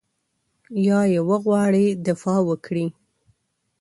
یا 0.87 0.99
یې 1.13 1.21
وغواړي 1.29 1.85
دفاع 2.07 2.39
وکړي. 2.49 2.85